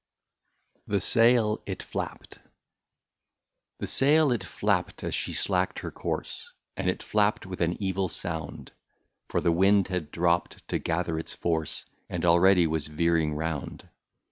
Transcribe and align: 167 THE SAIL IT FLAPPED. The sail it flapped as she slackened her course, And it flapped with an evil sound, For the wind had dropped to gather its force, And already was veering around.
167 0.85 0.97
THE 0.97 0.99
SAIL 1.39 1.61
IT 1.67 1.83
FLAPPED. 1.83 2.39
The 3.77 3.85
sail 3.85 4.31
it 4.31 4.43
flapped 4.43 5.03
as 5.03 5.13
she 5.13 5.31
slackened 5.31 5.77
her 5.83 5.91
course, 5.91 6.51
And 6.75 6.89
it 6.89 7.03
flapped 7.03 7.45
with 7.45 7.61
an 7.61 7.77
evil 7.79 8.09
sound, 8.09 8.71
For 9.27 9.41
the 9.41 9.51
wind 9.51 9.89
had 9.89 10.09
dropped 10.09 10.67
to 10.69 10.79
gather 10.79 11.19
its 11.19 11.35
force, 11.35 11.85
And 12.09 12.25
already 12.25 12.65
was 12.65 12.87
veering 12.87 13.33
around. 13.33 13.89